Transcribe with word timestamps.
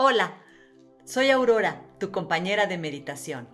Hola, 0.00 0.42
soy 1.04 1.30
Aurora, 1.30 1.86
tu 2.00 2.10
compañera 2.10 2.66
de 2.66 2.78
meditación. 2.78 3.48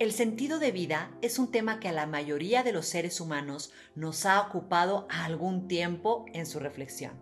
El 0.00 0.10
sentido 0.10 0.58
de 0.58 0.72
vida 0.72 1.16
es 1.22 1.38
un 1.38 1.52
tema 1.52 1.78
que 1.78 1.88
a 1.88 1.92
la 1.92 2.06
mayoría 2.06 2.64
de 2.64 2.72
los 2.72 2.86
seres 2.86 3.20
humanos 3.20 3.72
nos 3.94 4.26
ha 4.26 4.40
ocupado 4.40 5.06
algún 5.08 5.68
tiempo 5.68 6.26
en 6.32 6.46
su 6.46 6.58
reflexión. 6.58 7.12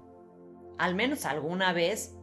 Al 0.78 0.94
menos 0.94 1.26
alguna 1.26 1.74
vez 1.74 2.14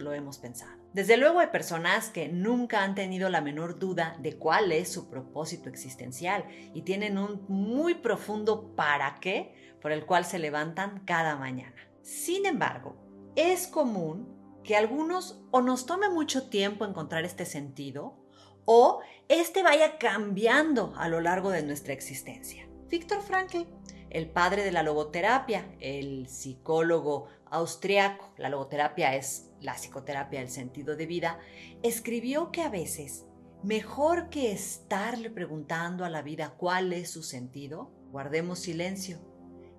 lo 0.00 0.12
hemos 0.12 0.38
pensado. 0.38 0.72
Desde 0.92 1.16
luego 1.16 1.38
hay 1.38 1.48
personas 1.48 2.10
que 2.10 2.26
nunca 2.26 2.82
han 2.82 2.96
tenido 2.96 3.28
la 3.28 3.40
menor 3.40 3.78
duda 3.78 4.16
de 4.18 4.38
cuál 4.38 4.72
es 4.72 4.90
su 4.90 5.08
propósito 5.08 5.68
existencial 5.68 6.44
y 6.74 6.82
tienen 6.82 7.16
un 7.16 7.44
muy 7.48 7.94
profundo 7.94 8.74
para 8.74 9.20
qué 9.20 9.54
por 9.80 9.92
el 9.92 10.04
cual 10.04 10.24
se 10.24 10.40
levantan 10.40 11.04
cada 11.04 11.36
mañana. 11.36 11.76
Sin 12.02 12.44
embargo, 12.44 12.96
es 13.36 13.68
común 13.68 14.39
que 14.64 14.76
algunos 14.76 15.42
o 15.50 15.60
nos 15.60 15.86
tome 15.86 16.08
mucho 16.08 16.48
tiempo 16.48 16.84
encontrar 16.84 17.24
este 17.24 17.44
sentido 17.44 18.16
o 18.64 19.00
este 19.28 19.62
vaya 19.62 19.98
cambiando 19.98 20.92
a 20.96 21.08
lo 21.08 21.20
largo 21.20 21.50
de 21.50 21.62
nuestra 21.62 21.92
existencia. 21.92 22.68
Víctor 22.88 23.22
Frankl, 23.22 23.62
el 24.10 24.28
padre 24.28 24.64
de 24.64 24.72
la 24.72 24.82
logoterapia, 24.82 25.74
el 25.80 26.28
psicólogo 26.28 27.28
austriaco, 27.46 28.32
la 28.36 28.48
logoterapia 28.48 29.14
es 29.14 29.50
la 29.60 29.74
psicoterapia 29.74 30.40
del 30.40 30.50
sentido 30.50 30.96
de 30.96 31.06
vida, 31.06 31.38
escribió 31.82 32.50
que 32.50 32.62
a 32.62 32.68
veces, 32.68 33.26
mejor 33.62 34.28
que 34.30 34.52
estarle 34.52 35.30
preguntando 35.30 36.04
a 36.04 36.10
la 36.10 36.22
vida 36.22 36.54
cuál 36.56 36.92
es 36.92 37.10
su 37.10 37.22
sentido, 37.22 37.90
guardemos 38.10 38.58
silencio 38.58 39.18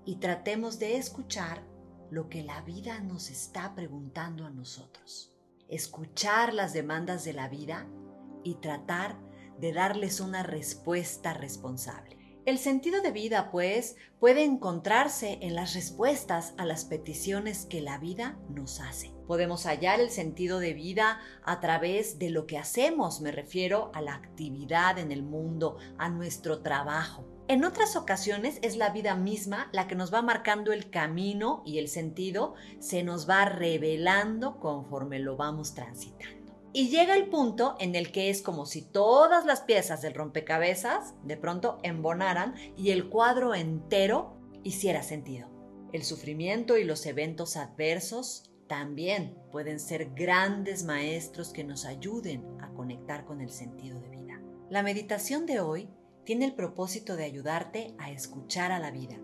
y 0.06 0.18
tratemos 0.18 0.80
de 0.80 0.98
escuchar 0.98 1.64
lo 2.12 2.28
que 2.28 2.44
la 2.44 2.62
vida 2.62 3.00
nos 3.00 3.30
está 3.30 3.74
preguntando 3.74 4.46
a 4.46 4.50
nosotros. 4.50 5.34
Escuchar 5.70 6.54
las 6.54 6.74
demandas 6.74 7.24
de 7.24 7.32
la 7.32 7.48
vida 7.48 7.88
y 8.44 8.56
tratar 8.56 9.18
de 9.60 9.72
darles 9.72 10.20
una 10.20 10.44
respuesta 10.44 11.34
responsable. 11.34 12.18
El 12.44 12.58
sentido 12.58 13.02
de 13.02 13.12
vida, 13.12 13.50
pues, 13.52 13.96
puede 14.20 14.44
encontrarse 14.44 15.38
en 15.42 15.56
las 15.56 15.74
respuestas 15.74 16.54
a 16.58 16.66
las 16.66 16.86
peticiones 16.86 17.66
que 17.66 17.82
la 17.82 17.98
vida 17.98 18.38
nos 18.50 18.82
hace. 18.82 19.14
Podemos 19.28 19.66
hallar 19.66 20.02
el 20.02 20.10
sentido 20.10 20.60
de 20.60 20.74
vida 20.74 21.20
a 21.44 21.62
través 21.62 22.20
de 22.20 22.32
lo 22.32 22.46
que 22.48 22.58
hacemos, 22.58 23.22
me 23.22 23.32
refiero 23.32 23.92
a 23.94 24.02
la 24.02 24.16
actividad 24.16 24.98
en 24.98 25.12
el 25.12 25.24
mundo, 25.24 25.78
a 25.98 26.10
nuestro 26.10 26.62
trabajo. 26.62 27.31
En 27.52 27.66
otras 27.66 27.98
ocasiones 27.98 28.60
es 28.62 28.78
la 28.78 28.92
vida 28.92 29.14
misma 29.14 29.68
la 29.74 29.86
que 29.86 29.94
nos 29.94 30.14
va 30.14 30.22
marcando 30.22 30.72
el 30.72 30.90
camino 30.90 31.64
y 31.66 31.80
el 31.80 31.90
sentido 31.90 32.54
se 32.80 33.04
nos 33.04 33.30
va 33.30 33.44
revelando 33.44 34.58
conforme 34.58 35.20
lo 35.20 35.36
vamos 35.36 35.74
transitando. 35.74 36.56
Y 36.72 36.88
llega 36.88 37.14
el 37.14 37.28
punto 37.28 37.76
en 37.82 37.96
el 37.96 38.14
que 38.14 38.30
es 38.30 38.42
como 38.42 38.66
si 38.66 38.82
todas 38.82 39.44
las 39.44 39.60
piezas 39.60 40.02
del 40.02 40.14
rompecabezas 40.14 41.14
de 41.26 41.36
pronto 41.36 41.80
embonaran 41.84 42.56
y 42.78 42.92
el 42.92 43.10
cuadro 43.10 43.54
entero 43.54 44.38
hiciera 44.64 45.04
sentido. 45.04 45.50
El 45.92 46.06
sufrimiento 46.06 46.78
y 46.78 46.86
los 46.86 47.06
eventos 47.06 47.58
adversos 47.58 48.50
también 48.70 49.38
pueden 49.52 49.82
ser 49.82 50.12
grandes 50.12 50.86
maestros 50.86 51.52
que 51.52 51.66
nos 51.66 51.84
ayuden 51.84 52.46
a 52.62 52.70
conectar 52.70 53.26
con 53.26 53.42
el 53.42 53.50
sentido 53.50 54.00
de 54.00 54.08
vida. 54.08 54.42
La 54.70 54.84
meditación 54.84 55.46
de 55.46 55.60
hoy 55.60 55.90
tiene 56.26 56.46
el 56.46 56.54
propósito 56.54 57.16
de 57.16 57.26
ayudarte 57.26 57.96
a 57.98 58.12
escuchar 58.12 58.72
a 58.72 58.80
la 58.80 58.92
vida 58.92 59.18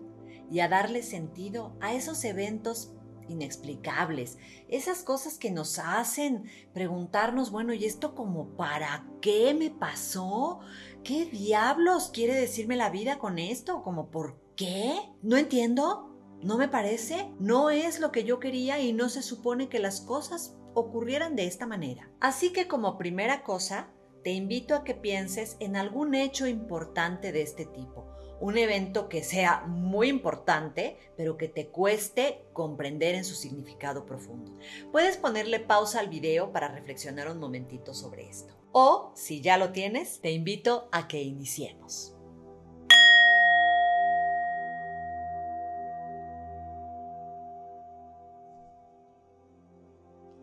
y 0.50 0.60
a 0.60 0.68
darle 0.68 1.02
sentido 1.02 1.76
a 1.80 1.94
esos 1.94 2.24
eventos 2.24 2.92
inexplicables, 3.28 4.38
esas 4.68 5.02
cosas 5.02 5.38
que 5.38 5.50
nos 5.50 5.78
hacen 5.78 6.44
preguntarnos, 6.72 7.50
bueno, 7.50 7.72
¿y 7.72 7.84
esto 7.84 8.14
como 8.14 8.56
para 8.56 9.06
qué 9.20 9.54
me 9.54 9.70
pasó? 9.70 10.60
¿Qué 11.04 11.26
diablos 11.26 12.10
quiere 12.12 12.34
decirme 12.34 12.76
la 12.76 12.90
vida 12.90 13.18
con 13.18 13.38
esto? 13.38 13.82
¿Como 13.82 14.10
por 14.10 14.40
qué? 14.56 14.98
No 15.22 15.36
entiendo, 15.36 16.16
no 16.42 16.56
me 16.56 16.68
parece, 16.68 17.30
no 17.38 17.70
es 17.70 18.00
lo 18.00 18.12
que 18.12 18.24
yo 18.24 18.38
quería 18.40 18.80
y 18.80 18.92
no 18.92 19.08
se 19.08 19.22
supone 19.22 19.68
que 19.68 19.78
las 19.78 20.00
cosas 20.00 20.56
ocurrieran 20.74 21.36
de 21.36 21.46
esta 21.46 21.66
manera. 21.66 22.10
Así 22.20 22.52
que 22.52 22.68
como 22.68 22.98
primera 22.98 23.42
cosa, 23.42 23.90
te 24.22 24.30
invito 24.30 24.74
a 24.74 24.84
que 24.84 24.94
pienses 24.94 25.56
en 25.60 25.76
algún 25.76 26.14
hecho 26.14 26.46
importante 26.46 27.32
de 27.32 27.42
este 27.42 27.64
tipo, 27.64 28.06
un 28.40 28.56
evento 28.56 29.08
que 29.08 29.22
sea 29.22 29.64
muy 29.66 30.08
importante, 30.08 30.96
pero 31.16 31.36
que 31.36 31.48
te 31.48 31.68
cueste 31.68 32.44
comprender 32.52 33.14
en 33.14 33.24
su 33.24 33.34
significado 33.34 34.06
profundo. 34.06 34.56
Puedes 34.92 35.16
ponerle 35.16 35.60
pausa 35.60 36.00
al 36.00 36.08
video 36.08 36.52
para 36.52 36.68
reflexionar 36.68 37.30
un 37.30 37.38
momentito 37.38 37.94
sobre 37.94 38.28
esto. 38.28 38.54
O, 38.72 39.12
si 39.14 39.40
ya 39.40 39.56
lo 39.56 39.72
tienes, 39.72 40.20
te 40.20 40.30
invito 40.30 40.88
a 40.92 41.08
que 41.08 41.22
iniciemos. 41.22 42.14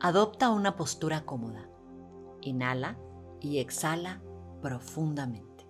Adopta 0.01 0.49
una 0.49 0.75
postura 0.75 1.25
cómoda. 1.25 1.69
Inhala 2.41 2.97
y 3.45 3.59
exhala 3.59 4.21
profundamente. 4.61 5.67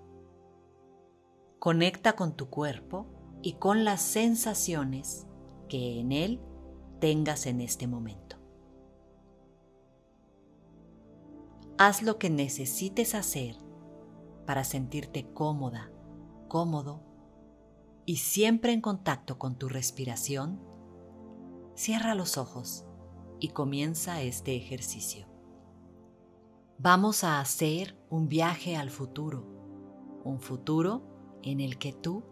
Conecta 1.60 2.16
con 2.16 2.36
tu 2.36 2.50
cuerpo 2.50 3.06
y 3.42 3.54
con 3.54 3.84
las 3.84 4.02
sensaciones 4.02 5.28
que 5.68 6.00
en 6.00 6.14
él 6.14 6.42
tengas 7.02 7.46
en 7.46 7.60
este 7.60 7.86
momento. 7.88 8.38
Haz 11.78 12.02
lo 12.02 12.18
que 12.18 12.30
necesites 12.30 13.14
hacer 13.14 13.58
para 14.46 14.64
sentirte 14.64 15.30
cómoda, 15.34 15.92
cómodo 16.48 17.02
y 18.06 18.18
siempre 18.18 18.72
en 18.72 18.80
contacto 18.80 19.38
con 19.38 19.58
tu 19.58 19.68
respiración. 19.68 20.62
Cierra 21.74 22.16
los 22.16 22.38
ojos 22.38 22.86
y 23.42 23.50
comienza 23.50 24.22
este 24.22 24.56
ejercicio. 24.56 25.35
Vamos 26.78 27.24
a 27.24 27.40
hacer 27.40 27.98
un 28.10 28.28
viaje 28.28 28.76
al 28.76 28.90
futuro, 28.90 29.46
un 30.26 30.42
futuro 30.42 31.40
en 31.42 31.62
el 31.62 31.78
que 31.78 31.94
tú 31.94 32.24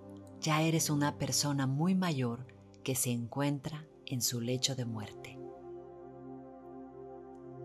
ya 0.41 0.61
eres 0.61 0.89
una 0.89 1.17
persona 1.17 1.65
muy 1.65 1.95
mayor 1.95 2.45
que 2.83 2.93
se 2.93 3.11
encuentra 3.11 3.87
en 4.05 4.21
su 4.21 4.41
lecho 4.41 4.75
de 4.75 4.83
muerte. 4.83 5.39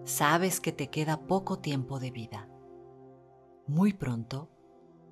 Sabes 0.05 0.61
que 0.61 0.71
te 0.71 0.89
queda 0.89 1.27
poco 1.27 1.59
tiempo 1.59 1.99
de 1.99 2.13
vida. 2.13 2.49
Muy 3.67 3.93
pronto 3.93 4.49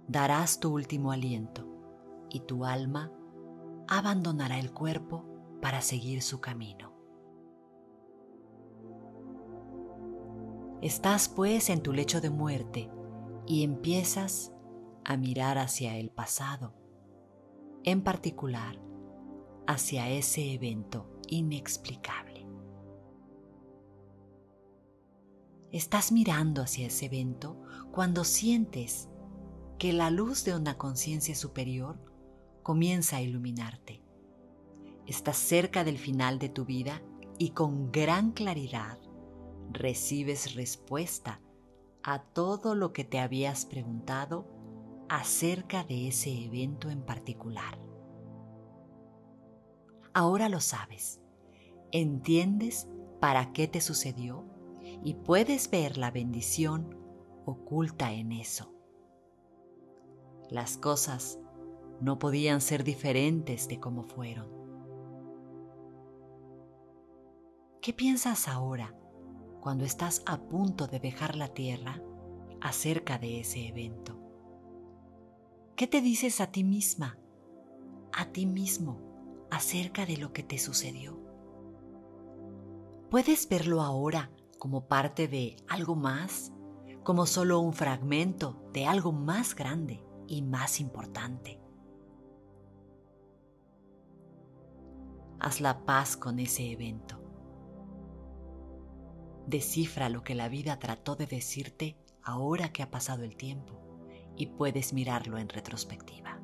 darás 0.06 0.60
tu 0.60 0.72
último 0.72 1.10
aliento 1.10 1.66
y 2.30 2.40
tu 2.40 2.64
alma 2.64 3.10
abandonará 3.88 4.60
el 4.60 4.72
cuerpo 4.72 5.24
para 5.60 5.80
seguir 5.80 6.22
su 6.22 6.40
camino. 6.40 6.95
Estás 10.86 11.28
pues 11.28 11.68
en 11.68 11.82
tu 11.82 11.92
lecho 11.92 12.20
de 12.20 12.30
muerte 12.30 12.88
y 13.44 13.64
empiezas 13.64 14.52
a 15.04 15.16
mirar 15.16 15.58
hacia 15.58 15.96
el 15.96 16.10
pasado, 16.10 16.76
en 17.82 18.02
particular 18.02 18.80
hacia 19.66 20.08
ese 20.08 20.52
evento 20.52 21.10
inexplicable. 21.26 22.46
Estás 25.72 26.12
mirando 26.12 26.62
hacia 26.62 26.86
ese 26.86 27.06
evento 27.06 27.60
cuando 27.90 28.22
sientes 28.22 29.08
que 29.80 29.92
la 29.92 30.10
luz 30.10 30.44
de 30.44 30.54
una 30.54 30.78
conciencia 30.78 31.34
superior 31.34 31.98
comienza 32.62 33.16
a 33.16 33.22
iluminarte. 33.22 34.04
Estás 35.04 35.36
cerca 35.36 35.82
del 35.82 35.98
final 35.98 36.38
de 36.38 36.48
tu 36.48 36.64
vida 36.64 37.02
y 37.38 37.50
con 37.50 37.90
gran 37.90 38.30
claridad 38.30 39.00
recibes 39.76 40.54
respuesta 40.54 41.40
a 42.02 42.22
todo 42.22 42.74
lo 42.74 42.92
que 42.92 43.04
te 43.04 43.18
habías 43.18 43.66
preguntado 43.66 44.46
acerca 45.08 45.84
de 45.84 46.08
ese 46.08 46.30
evento 46.44 46.90
en 46.90 47.02
particular. 47.02 47.78
Ahora 50.12 50.48
lo 50.48 50.60
sabes, 50.60 51.20
entiendes 51.92 52.88
para 53.20 53.52
qué 53.52 53.68
te 53.68 53.80
sucedió 53.80 54.44
y 55.04 55.14
puedes 55.14 55.70
ver 55.70 55.98
la 55.98 56.10
bendición 56.10 56.96
oculta 57.44 58.12
en 58.12 58.32
eso. 58.32 58.72
Las 60.48 60.78
cosas 60.78 61.38
no 62.00 62.18
podían 62.18 62.60
ser 62.60 62.84
diferentes 62.84 63.68
de 63.68 63.80
como 63.80 64.02
fueron. 64.02 64.48
¿Qué 67.80 67.92
piensas 67.92 68.48
ahora 68.48 68.94
cuando 69.66 69.84
estás 69.84 70.22
a 70.26 70.38
punto 70.38 70.86
de 70.86 71.00
dejar 71.00 71.34
la 71.34 71.48
tierra 71.48 72.00
acerca 72.60 73.18
de 73.18 73.40
ese 73.40 73.66
evento? 73.66 74.16
¿Qué 75.74 75.88
te 75.88 76.00
dices 76.00 76.40
a 76.40 76.52
ti 76.52 76.62
misma, 76.62 77.18
a 78.12 78.26
ti 78.26 78.46
mismo, 78.46 79.00
acerca 79.50 80.06
de 80.06 80.18
lo 80.18 80.32
que 80.32 80.44
te 80.44 80.58
sucedió? 80.58 81.18
¿Puedes 83.10 83.48
verlo 83.48 83.82
ahora 83.82 84.30
como 84.56 84.86
parte 84.86 85.26
de 85.26 85.56
algo 85.66 85.96
más, 85.96 86.52
como 87.02 87.26
solo 87.26 87.58
un 87.58 87.72
fragmento 87.72 88.70
de 88.72 88.86
algo 88.86 89.10
más 89.10 89.56
grande 89.56 90.00
y 90.28 90.42
más 90.42 90.78
importante. 90.78 91.60
Haz 95.40 95.60
la 95.60 95.84
paz 95.84 96.16
con 96.16 96.38
ese 96.38 96.70
evento. 96.70 97.25
Descifra 99.46 100.08
lo 100.08 100.24
que 100.24 100.34
la 100.34 100.48
vida 100.48 100.80
trató 100.80 101.14
de 101.14 101.26
decirte 101.26 101.96
ahora 102.24 102.72
que 102.72 102.82
ha 102.82 102.90
pasado 102.90 103.22
el 103.22 103.36
tiempo 103.36 103.80
y 104.36 104.46
puedes 104.46 104.92
mirarlo 104.92 105.38
en 105.38 105.48
retrospectiva. 105.48 106.40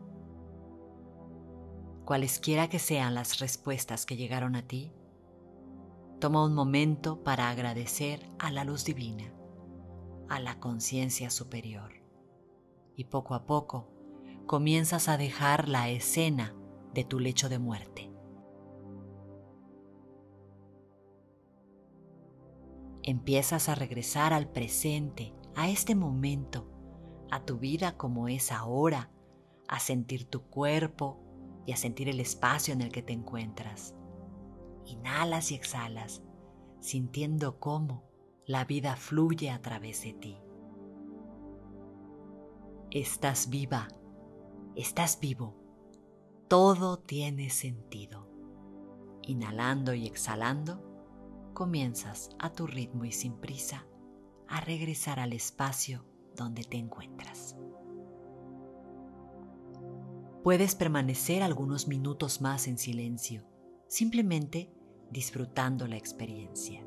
Cualesquiera 2.04 2.68
que 2.68 2.78
sean 2.78 3.14
las 3.14 3.40
respuestas 3.40 4.06
que 4.06 4.16
llegaron 4.16 4.54
a 4.54 4.62
ti, 4.68 4.92
toma 6.20 6.44
un 6.44 6.54
momento 6.54 7.24
para 7.24 7.50
agradecer 7.50 8.24
a 8.38 8.52
la 8.52 8.62
luz 8.62 8.84
divina, 8.84 9.32
a 10.28 10.38
la 10.38 10.60
conciencia 10.60 11.30
superior. 11.30 11.94
Y 12.94 13.04
poco 13.04 13.34
a 13.34 13.46
poco 13.46 13.88
comienzas 14.46 15.08
a 15.08 15.16
dejar 15.16 15.68
la 15.68 15.88
escena 15.88 16.54
de 16.94 17.02
tu 17.02 17.18
lecho 17.18 17.48
de 17.48 17.58
muerte 17.58 18.11
empiezas 23.02 23.68
a 23.68 23.74
regresar 23.74 24.32
al 24.32 24.48
presente, 24.48 25.34
a 25.54 25.68
este 25.68 25.94
momento, 25.94 26.68
a 27.30 27.44
tu 27.44 27.58
vida 27.58 27.96
como 27.96 28.28
es 28.28 28.52
ahora, 28.52 29.10
a 29.68 29.80
sentir 29.80 30.24
tu 30.24 30.42
cuerpo 30.42 31.18
y 31.66 31.72
a 31.72 31.76
sentir 31.76 32.08
el 32.08 32.20
espacio 32.20 32.74
en 32.74 32.82
el 32.82 32.90
que 32.90 33.02
te 33.02 33.12
encuentras. 33.12 33.94
Inhalas 34.84 35.50
y 35.50 35.54
exhalas, 35.54 36.22
sintiendo 36.80 37.58
cómo 37.58 38.04
la 38.46 38.64
vida 38.64 38.96
fluye 38.96 39.50
a 39.50 39.62
través 39.62 40.02
de 40.02 40.12
ti. 40.12 40.38
Estás 42.90 43.48
viva, 43.48 43.88
estás 44.74 45.18
vivo, 45.20 45.56
todo 46.48 46.98
tiene 46.98 47.48
sentido. 47.48 48.28
Inhalando 49.22 49.94
y 49.94 50.06
exhalando, 50.06 50.91
comienzas 51.62 52.30
a 52.40 52.50
tu 52.50 52.66
ritmo 52.66 53.04
y 53.04 53.12
sin 53.12 53.34
prisa 53.34 53.86
a 54.48 54.60
regresar 54.62 55.20
al 55.20 55.32
espacio 55.32 56.04
donde 56.34 56.64
te 56.64 56.76
encuentras. 56.76 57.56
Puedes 60.42 60.74
permanecer 60.74 61.40
algunos 61.40 61.86
minutos 61.86 62.40
más 62.40 62.66
en 62.66 62.78
silencio, 62.78 63.44
simplemente 63.86 64.74
disfrutando 65.12 65.86
la 65.86 65.96
experiencia. 65.96 66.84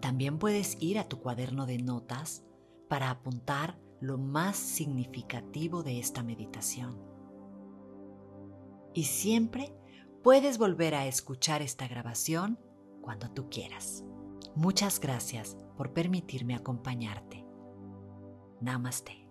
También 0.00 0.38
puedes 0.38 0.80
ir 0.80 1.00
a 1.00 1.08
tu 1.08 1.18
cuaderno 1.18 1.66
de 1.66 1.78
notas 1.78 2.44
para 2.88 3.10
apuntar 3.10 3.76
lo 4.00 4.18
más 4.18 4.56
significativo 4.56 5.82
de 5.82 5.98
esta 5.98 6.22
meditación. 6.22 6.96
Y 8.94 9.02
siempre 9.02 9.74
Puedes 10.22 10.58
volver 10.58 10.96
a 10.96 11.06
escuchar 11.06 11.62
esta 11.62 11.86
grabación 11.86 12.58
cuando 13.00 13.30
tú 13.30 13.48
quieras. 13.48 14.04
Muchas 14.56 14.98
gracias 14.98 15.56
por 15.76 15.92
permitirme 15.92 16.56
acompañarte. 16.56 17.46
Namaste. 18.60 19.27